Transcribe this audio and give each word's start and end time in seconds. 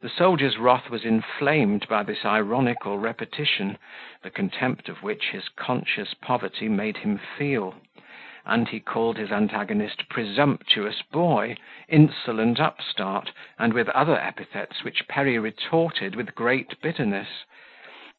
The 0.00 0.08
soldier's 0.08 0.56
wrath 0.56 0.88
was 0.88 1.04
inflamed 1.04 1.86
by 1.88 2.02
this 2.02 2.24
ironical 2.24 2.96
repetition, 2.96 3.76
the 4.22 4.30
contempt 4.30 4.88
of 4.88 5.02
which 5.02 5.28
his 5.28 5.50
conscious 5.50 6.14
poverty 6.14 6.70
made 6.70 6.96
him 6.96 7.18
feel; 7.18 7.74
and 8.46 8.66
he 8.66 8.80
called 8.80 9.18
his 9.18 9.30
antagonist 9.30 10.08
presumptuous 10.08 11.02
boy, 11.02 11.58
insolent 11.86 12.58
upstart, 12.60 13.32
and 13.58 13.74
with 13.74 13.90
other 13.90 14.18
epithets, 14.18 14.82
which 14.82 15.06
Perry 15.06 15.38
retorted 15.38 16.16
with 16.16 16.34
great 16.34 16.80
bitterness. 16.80 17.44